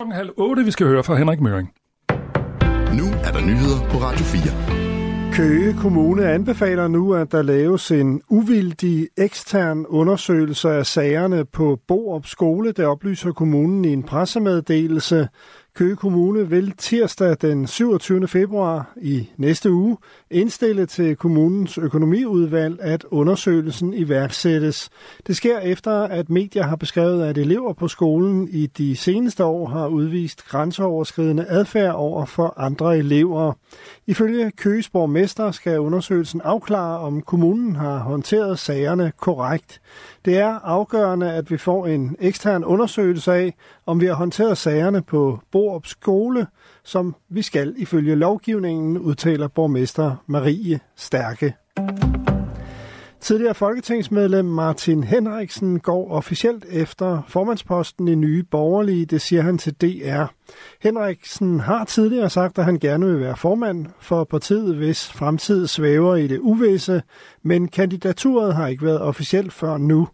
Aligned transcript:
Klokken 0.00 0.16
halv 0.16 0.30
otte, 0.36 0.64
vi 0.64 0.70
skal 0.70 0.86
høre 0.86 1.04
fra 1.04 1.14
Henrik 1.16 1.40
Møring. 1.40 1.72
Nu 2.98 3.04
er 3.24 3.32
der 3.32 3.40
nyheder 3.40 3.90
på 3.90 3.96
Radio 3.98 4.24
4. 4.24 5.32
Køge 5.32 5.74
Kommune 5.74 6.30
anbefaler 6.30 6.88
nu, 6.88 7.14
at 7.14 7.32
der 7.32 7.42
laves 7.42 7.90
en 7.90 8.22
uvildig 8.28 9.08
ekstern 9.16 9.86
undersøgelse 9.86 10.70
af 10.70 10.86
sagerne 10.86 11.44
på 11.44 11.78
Borup 11.88 12.26
Skole. 12.26 12.72
Det 12.72 12.84
oplyser 12.84 13.32
kommunen 13.32 13.84
i 13.84 13.92
en 13.92 14.02
pressemeddelelse. 14.02 15.28
Køge 15.78 15.96
Kommune 15.96 16.48
vil 16.48 16.72
tirsdag 16.76 17.36
den 17.40 17.66
27. 17.66 18.28
februar 18.28 18.92
i 18.96 19.28
næste 19.36 19.72
uge 19.72 19.96
indstille 20.30 20.86
til 20.86 21.16
kommunens 21.16 21.78
økonomiudvalg, 21.78 22.78
at 22.80 23.04
undersøgelsen 23.04 23.94
iværksættes. 23.94 24.90
Det 25.26 25.36
sker 25.36 25.58
efter, 25.58 25.92
at 26.02 26.30
medier 26.30 26.62
har 26.62 26.76
beskrevet, 26.76 27.24
at 27.24 27.38
elever 27.38 27.72
på 27.72 27.88
skolen 27.88 28.48
i 28.48 28.66
de 28.66 28.96
seneste 28.96 29.44
år 29.44 29.66
har 29.66 29.86
udvist 29.86 30.44
grænseoverskridende 30.44 31.46
adfærd 31.48 31.94
over 31.94 32.26
for 32.26 32.54
andre 32.56 32.98
elever. 32.98 33.52
Ifølge 34.06 34.50
Køges 34.50 34.88
borgmester 34.88 35.50
skal 35.50 35.80
undersøgelsen 35.80 36.40
afklare, 36.44 36.98
om 36.98 37.22
kommunen 37.22 37.76
har 37.76 37.98
håndteret 37.98 38.58
sagerne 38.58 39.12
korrekt. 39.16 39.80
Det 40.24 40.38
er 40.38 40.58
afgørende, 40.64 41.32
at 41.32 41.50
vi 41.50 41.56
får 41.56 41.86
en 41.86 42.16
ekstern 42.20 42.64
undersøgelse 42.64 43.32
af, 43.32 43.54
om 43.86 44.00
vi 44.00 44.06
har 44.06 44.14
håndteret 44.14 44.58
sagerne 44.58 45.02
på 45.02 45.40
Borup 45.68 45.86
Skole, 45.86 46.46
som 46.84 47.14
vi 47.28 47.42
skal 47.42 47.74
ifølge 47.78 48.14
lovgivningen, 48.14 48.98
udtaler 48.98 49.48
borgmester 49.48 50.16
Marie 50.26 50.80
Stærke. 50.96 51.54
Tidligere 53.20 53.54
folketingsmedlem 53.54 54.44
Martin 54.44 55.04
Henriksen 55.04 55.80
går 55.80 56.10
officielt 56.10 56.64
efter 56.70 57.22
formandsposten 57.28 58.08
i 58.08 58.14
Nye 58.14 58.42
Borgerlige, 58.50 59.06
det 59.06 59.20
siger 59.20 59.42
han 59.42 59.58
til 59.58 59.74
DR. 59.74 60.24
Henriksen 60.82 61.60
har 61.60 61.84
tidligere 61.84 62.30
sagt, 62.30 62.58
at 62.58 62.64
han 62.64 62.78
gerne 62.78 63.06
vil 63.06 63.20
være 63.20 63.36
formand 63.36 63.86
for 64.00 64.24
partiet, 64.24 64.76
hvis 64.76 65.12
fremtid 65.12 65.66
svæver 65.66 66.16
i 66.16 66.26
det 66.26 66.38
uvisse, 66.38 67.02
men 67.42 67.68
kandidaturet 67.68 68.54
har 68.54 68.66
ikke 68.66 68.84
været 68.84 69.00
officielt 69.00 69.52
før 69.52 69.76
nu. 69.76 70.08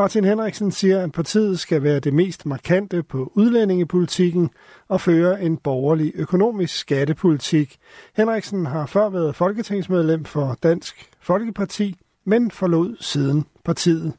Martin 0.00 0.24
Henriksen 0.24 0.70
siger, 0.70 1.02
at 1.02 1.12
partiet 1.12 1.60
skal 1.60 1.82
være 1.82 2.00
det 2.00 2.14
mest 2.14 2.46
markante 2.46 3.02
på 3.02 3.32
udlændingepolitikken 3.34 4.50
og 4.88 5.00
føre 5.00 5.42
en 5.42 5.56
borgerlig 5.56 6.12
økonomisk 6.14 6.78
skattepolitik. 6.78 7.78
Henriksen 8.16 8.66
har 8.66 8.86
før 8.86 9.08
været 9.08 9.36
folketingsmedlem 9.36 10.24
for 10.24 10.58
Dansk 10.62 11.10
Folkeparti, 11.20 11.96
men 12.24 12.50
forlod 12.50 12.96
siden 13.00 13.44
partiet. 13.64 14.12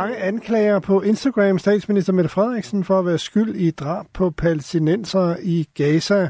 Mange 0.00 0.16
anklager 0.16 0.80
på 0.80 0.94
Instagram 1.02 1.58
statsminister 1.58 2.12
Mette 2.12 2.30
Frederiksen 2.30 2.84
for 2.84 2.98
at 2.98 3.06
være 3.06 3.18
skyld 3.18 3.54
i 3.66 3.70
drab 3.70 4.06
på 4.14 4.30
palæstinenser 4.30 5.36
i 5.56 5.58
Gaza. 5.78 6.20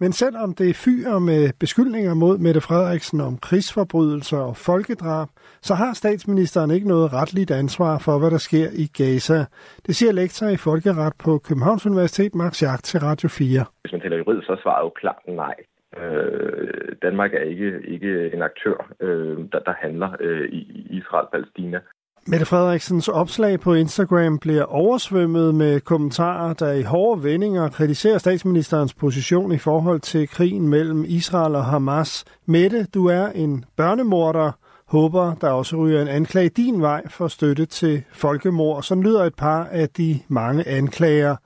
Men 0.00 0.12
selvom 0.12 0.54
det 0.54 0.76
fyrer 0.76 1.18
med 1.18 1.42
beskyldninger 1.60 2.14
mod 2.14 2.38
Mette 2.38 2.60
Frederiksen 2.60 3.20
om 3.20 3.38
krigsforbrydelser 3.38 4.38
og 4.38 4.56
folkedrab, 4.56 5.28
så 5.68 5.74
har 5.74 5.92
statsministeren 5.92 6.70
ikke 6.70 6.88
noget 6.88 7.12
retligt 7.12 7.50
ansvar 7.50 7.98
for, 7.98 8.18
hvad 8.18 8.30
der 8.30 8.42
sker 8.48 8.68
i 8.84 8.86
Gaza. 9.00 9.38
Det 9.86 9.96
siger 9.96 10.12
lektor 10.12 10.46
i 10.46 10.56
folkeret 10.56 11.12
på 11.24 11.38
Københavns 11.38 11.86
Universitet, 11.86 12.34
Max 12.34 12.62
Jagt 12.62 12.84
til 12.84 13.00
Radio 13.00 13.28
4. 13.28 13.64
Hvis 13.82 13.92
man 13.92 14.00
taler 14.00 14.16
juridisk, 14.16 14.46
så 14.46 14.56
svarer 14.62 14.82
jo 14.84 14.90
klart 15.02 15.22
nej. 15.28 15.54
Øh, 16.00 16.96
Danmark 17.02 17.34
er 17.34 17.44
ikke, 17.52 17.70
ikke 17.94 18.32
en 18.34 18.42
aktør, 18.42 18.92
øh, 19.00 19.38
der, 19.52 19.58
der 19.58 19.74
handler 19.84 20.10
øh, 20.20 20.48
i 20.48 20.60
Israel-Palæstina. 20.98 21.80
Mette 22.26 22.46
Frederiksens 22.46 23.08
opslag 23.08 23.60
på 23.60 23.74
Instagram 23.74 24.38
bliver 24.38 24.64
oversvømmet 24.64 25.54
med 25.54 25.80
kommentarer, 25.80 26.54
der 26.54 26.72
i 26.72 26.82
hårde 26.82 27.24
vendinger 27.24 27.68
kritiserer 27.68 28.18
statsministerens 28.18 28.94
position 28.94 29.52
i 29.52 29.58
forhold 29.58 30.00
til 30.00 30.28
krigen 30.28 30.68
mellem 30.68 31.04
Israel 31.08 31.54
og 31.54 31.64
Hamas. 31.64 32.24
Mette, 32.46 32.86
du 32.94 33.06
er 33.06 33.26
en 33.26 33.64
børnemorder. 33.76 34.52
Håber, 34.88 35.34
der 35.40 35.50
også 35.50 35.76
ryger 35.76 36.02
en 36.02 36.08
anklage 36.08 36.48
din 36.48 36.80
vej 36.80 37.08
for 37.08 37.28
støtte 37.28 37.66
til 37.66 38.02
folkemord. 38.12 38.82
Så 38.82 38.94
lyder 38.94 39.24
et 39.24 39.34
par 39.34 39.64
af 39.64 39.88
de 39.88 40.20
mange 40.28 40.68
anklager. 40.68 41.36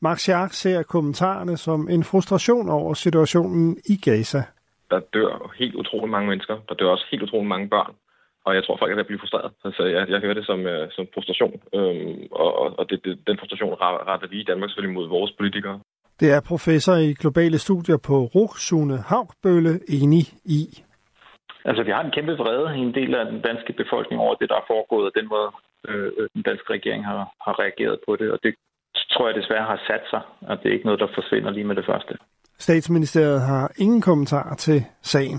Max 0.00 0.18
Schack 0.20 0.52
ser 0.52 0.82
kommentarerne 0.82 1.56
som 1.56 1.88
en 1.88 2.04
frustration 2.04 2.68
over 2.68 2.94
situationen 2.94 3.76
i 3.86 3.96
Gaza. 3.96 4.42
Der 4.90 5.00
dør 5.14 5.52
helt 5.58 5.74
utrolig 5.74 6.10
mange 6.10 6.28
mennesker. 6.28 6.56
Der 6.68 6.74
dør 6.74 6.88
også 6.88 7.06
helt 7.10 7.22
utrolig 7.22 7.48
mange 7.48 7.68
børn. 7.68 7.94
Og 8.46 8.54
jeg 8.54 8.64
tror, 8.64 8.76
folk 8.76 8.90
er 8.90 8.94
ved 8.94 9.06
at 9.06 9.10
blive 9.10 9.22
frustreret. 9.22 9.50
Altså, 9.64 9.82
jeg, 9.84 10.02
jeg 10.12 10.20
hører 10.20 10.34
det 10.34 10.46
som, 10.46 10.60
uh, 10.60 10.86
som 10.96 11.04
frustration, 11.14 11.54
øhm, 11.74 12.26
og, 12.30 12.78
og 12.78 12.84
det, 12.90 13.04
det, 13.04 13.12
den 13.26 13.38
frustration 13.38 13.74
retter 13.80 14.28
vi 14.28 14.40
i 14.40 14.48
Danmark 14.50 14.70
selvfølgelig 14.70 14.98
mod 14.98 15.08
vores 15.08 15.32
politikere. 15.40 15.80
Det 16.20 16.28
er 16.36 16.40
professor 16.52 16.96
i 17.06 17.14
globale 17.22 17.58
studier 17.58 17.98
på 18.08 18.16
RUG, 18.34 18.52
Sune 18.66 18.98
Haugbølle, 19.10 19.74
enig 19.88 20.24
i. 20.44 20.62
Altså, 21.64 21.82
vi 21.82 21.90
har 21.90 22.02
en 22.04 22.14
kæmpe 22.16 22.34
vrede 22.42 22.76
i 22.78 22.80
en 22.80 22.94
del 22.94 23.14
af 23.14 23.26
den 23.26 23.40
danske 23.40 23.72
befolkning 23.72 24.20
over 24.20 24.34
det, 24.34 24.48
der 24.48 24.56
er 24.56 24.66
foregået, 24.72 25.06
og 25.06 25.12
den 25.20 25.28
måde, 25.28 25.48
øh, 25.88 26.28
den 26.34 26.42
danske 26.42 26.72
regering 26.72 27.04
har, 27.06 27.20
har 27.46 27.54
reageret 27.62 27.98
på 28.06 28.16
det. 28.16 28.30
Og 28.32 28.38
det 28.42 28.54
tror 29.12 29.28
jeg 29.28 29.36
desværre 29.40 29.64
har 29.64 29.80
sat 29.86 30.04
sig, 30.10 30.22
og 30.40 30.58
det 30.58 30.68
er 30.68 30.72
ikke 30.72 30.86
noget, 30.86 31.00
der 31.00 31.08
forsvinder 31.14 31.50
lige 31.50 31.64
med 31.64 31.76
det 31.76 31.86
første. 31.86 32.14
Statsministeriet 32.58 33.40
har 33.40 33.72
ingen 33.78 34.00
kommentar 34.00 34.54
til 34.54 34.84
sagen. 35.02 35.38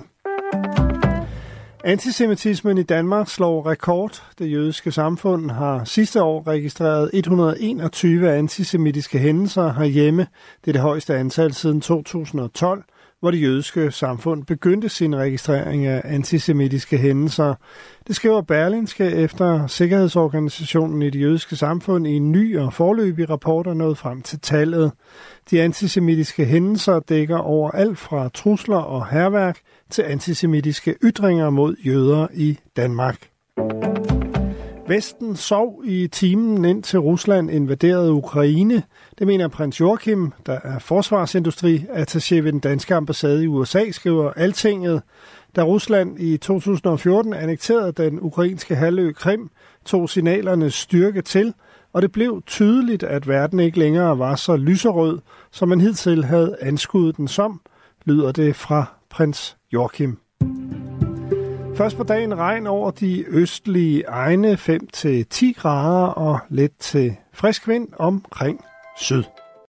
Antisemitismen 1.85 2.77
i 2.77 2.83
Danmark 2.83 3.29
slår 3.29 3.69
rekord. 3.69 4.23
Det 4.39 4.51
jødiske 4.51 4.91
samfund 4.91 5.51
har 5.51 5.83
sidste 5.83 6.23
år 6.23 6.47
registreret 6.47 7.09
121 7.13 8.33
antisemitiske 8.33 9.19
hændelser 9.19 9.73
herhjemme. 9.73 10.27
Det 10.61 10.67
er 10.67 10.71
det 10.71 10.81
højeste 10.81 11.15
antal 11.15 11.53
siden 11.53 11.81
2012, 11.81 12.83
hvor 13.23 13.31
det 13.31 13.41
jødiske 13.41 13.91
samfund 13.91 14.45
begyndte 14.45 14.89
sin 14.89 15.15
registrering 15.15 15.85
af 15.85 16.01
antisemitiske 16.05 16.97
hændelser. 16.97 17.55
Det 18.07 18.15
skriver 18.15 18.41
Berlinske 18.41 19.05
efter 19.05 19.67
Sikkerhedsorganisationen 19.67 21.01
i 21.01 21.09
det 21.09 21.21
jødiske 21.21 21.55
samfund 21.55 22.07
i 22.07 22.11
en 22.11 22.31
ny 22.31 22.57
og 22.57 22.73
forløbig 22.73 23.29
rapport 23.29 23.67
er 23.67 23.73
nået 23.73 23.97
frem 23.97 24.21
til 24.21 24.39
tallet. 24.39 24.91
De 25.51 25.61
antisemitiske 25.61 26.45
hændelser 26.45 26.99
dækker 26.99 27.37
over 27.37 27.71
alt 27.71 27.97
fra 27.97 28.29
trusler 28.33 28.77
og 28.77 29.07
herværk 29.07 29.59
til 29.89 30.01
antisemitiske 30.01 30.95
ytringer 31.03 31.49
mod 31.49 31.75
jøder 31.85 32.27
i 32.33 32.59
Danmark. 32.75 33.32
Vesten 34.87 35.35
sov 35.35 35.81
i 35.85 36.07
timen 36.07 36.65
ind 36.65 36.83
til 36.83 36.99
Rusland 36.99 37.51
invaderede 37.51 38.11
Ukraine. 38.11 38.83
Det 39.19 39.27
mener 39.27 39.47
prins 39.47 39.79
Joachim, 39.79 40.31
der 40.45 40.59
er 40.63 40.79
forsvarsindustri 40.79 41.77
attaché 41.77 42.35
ved 42.35 42.51
den 42.51 42.59
danske 42.59 42.95
ambassade 42.95 43.43
i 43.43 43.47
USA, 43.47 43.91
skriver 43.91 44.31
Altinget. 44.31 45.01
Da 45.55 45.63
Rusland 45.63 46.19
i 46.19 46.37
2014 46.37 47.33
annekterede 47.33 47.91
den 47.91 48.19
ukrainske 48.21 48.75
halvø 48.75 49.11
Krim, 49.11 49.49
tog 49.85 50.09
signalerne 50.09 50.71
styrke 50.71 51.21
til, 51.21 51.53
og 51.93 52.01
det 52.01 52.11
blev 52.11 52.41
tydeligt, 52.47 53.03
at 53.03 53.27
verden 53.27 53.59
ikke 53.59 53.79
længere 53.79 54.19
var 54.19 54.35
så 54.35 54.55
lyserød, 54.55 55.19
som 55.51 55.69
man 55.69 55.81
hidtil 55.81 56.25
havde 56.25 56.57
anskuet 56.61 57.17
den 57.17 57.27
som, 57.27 57.61
lyder 58.05 58.31
det 58.31 58.55
fra 58.55 58.85
prins 59.09 59.57
Joachim. 59.73 60.17
Først 61.75 61.97
på 61.97 62.03
dagen 62.03 62.37
regn 62.37 62.67
over 62.67 62.91
de 62.91 63.25
østlige 63.27 64.03
egne 64.03 64.53
5-10 64.53 65.53
grader 65.53 66.07
og 66.07 66.39
let 66.49 66.71
til 66.79 67.15
frisk 67.33 67.67
vind 67.67 67.87
omkring 67.97 68.65
syd. 68.97 69.23